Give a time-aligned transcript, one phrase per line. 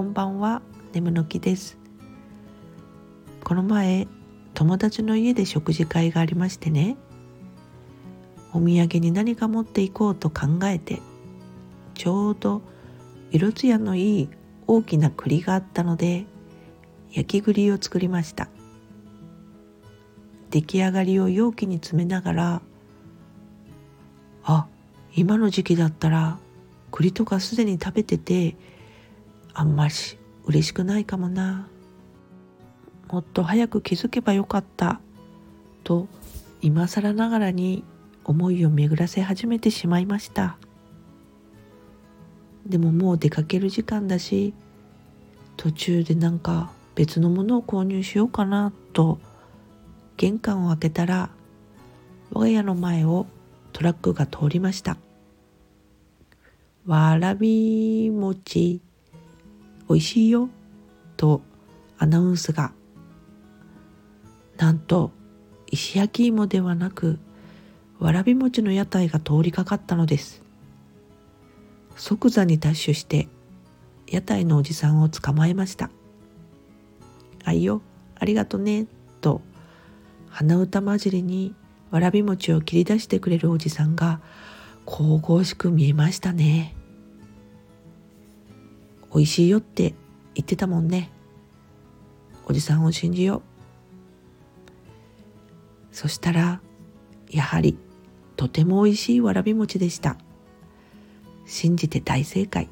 [0.00, 0.62] こんばんは。
[0.94, 1.76] 眠の木です。
[3.44, 4.08] この前
[4.54, 6.96] 友達の家で食事会がありましてね。
[8.54, 11.02] お土産に何か持っていこうと考えて
[11.92, 12.62] ちょうど
[13.30, 14.28] 色艶のいい
[14.66, 16.24] 大きな栗があったので
[17.12, 18.48] 焼き栗を作りました。
[20.48, 22.62] 出来上がりを容器に詰めながら
[24.44, 24.66] あ
[25.14, 26.38] 今の時期だったら
[26.90, 28.56] 栗とかすでに食べてて
[29.54, 29.94] あんまり
[30.44, 31.68] 嬉しくないかもな。
[33.08, 35.00] もっと早く気づけばよかった。
[35.84, 36.06] と
[36.60, 37.84] 今更ながらに
[38.24, 40.56] 思いを巡らせ始めてしまいました。
[42.66, 44.52] でももう出かける時間だし
[45.56, 49.18] 途中でなんか別のものを購入しようかなと
[50.16, 51.30] 玄関を開けたら
[52.30, 53.26] 我が家の前を
[53.72, 54.98] トラックが通りました。
[56.86, 58.80] わらび餅
[59.90, 60.48] 美味しいよ
[61.18, 61.42] と
[61.98, 62.72] アナウンスが
[64.56, 65.10] なんと
[65.66, 67.18] 石焼き芋ではなく
[67.98, 70.42] わらび餅の屋台が通りかかったのです。
[71.96, 73.28] 即座にダッシュして
[74.06, 75.90] 屋台のおじさんを捕まえました
[77.44, 77.82] あいよ
[78.18, 78.86] ありがとね
[79.20, 79.42] と
[80.30, 81.54] 鼻歌混じりに
[81.90, 84.20] わらび餅を切り出してくれるおじさんが
[84.86, 86.74] 神々しく見えましたね。
[89.12, 89.94] 美味しいよって
[90.34, 91.10] 言ってたもんね。
[92.46, 93.42] おじさんを信じよう。
[95.92, 96.60] そしたら
[97.28, 97.76] やはり
[98.36, 100.16] とても美味しいわらび餅でした。
[101.46, 102.68] 信じて大正解。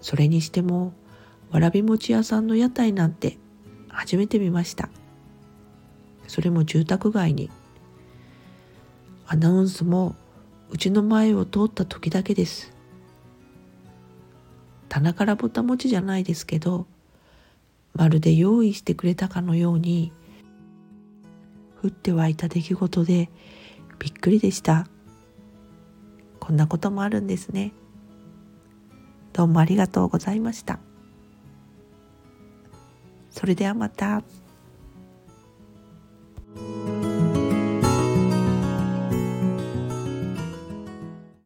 [0.00, 0.92] それにしても
[1.50, 3.38] わらび餅屋さんの屋台なんて
[3.88, 4.88] 初めて見ました。
[6.26, 7.50] それも住宅街に。
[9.26, 10.14] アナウンスも
[10.70, 12.73] うちの前を通った時だけです。
[14.94, 16.86] 棚からぼた餅じゃないですけど
[17.94, 20.12] まるで用意してくれたかのように
[21.82, 23.28] 降って湧いた出来事で
[23.98, 24.86] びっくりでした。
[26.38, 27.72] こんなこともあるんですね。
[29.32, 30.78] どうもありがとうございました。
[33.32, 34.22] それではまた。